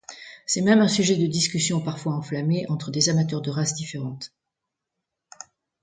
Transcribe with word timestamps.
C’est 0.47 0.61
même 0.63 0.79
un 0.81 0.87
sujet 0.87 1.15
de 1.15 1.27
discussion 1.27 1.79
parfois 1.79 2.15
enflammée 2.15 2.65
entre 2.69 2.89
des 2.89 3.09
amateurs 3.09 3.41
de 3.43 3.51
races 3.51 3.75
différentes. 3.75 4.33